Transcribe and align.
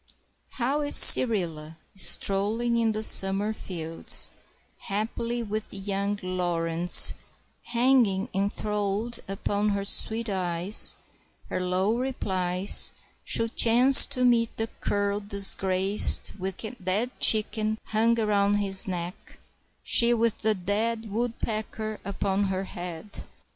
How 0.53 0.81
if 0.81 0.95
Cyrilla, 0.95 1.77
strolling 1.93 2.75
in 2.77 2.91
the 2.91 3.03
summer 3.03 3.53
fields, 3.53 4.31
haply 4.89 5.43
with 5.43 5.71
young 5.71 6.17
Laurence 6.23 7.13
hanging 7.65 8.27
enthralled 8.33 9.19
upon 9.27 9.69
her 9.69 9.85
sweet 9.85 10.27
eyes, 10.27 10.95
her 11.51 11.59
low 11.61 11.95
replies, 11.99 12.93
should 13.23 13.55
chance 13.55 14.07
to 14.07 14.25
meet 14.25 14.57
the 14.57 14.69
cur 14.79 15.19
disgraced 15.19 16.33
with 16.39 16.57
the 16.57 16.71
dead 16.83 17.11
chicken 17.19 17.77
hung 17.89 18.19
around 18.19 18.55
his 18.55 18.87
neck, 18.87 19.37
she 19.83 20.15
with 20.15 20.39
the 20.39 20.55
dead 20.55 21.11
woodpecker 21.11 21.99
upon 22.03 22.45
her 22.45 22.63
head! 22.63 23.25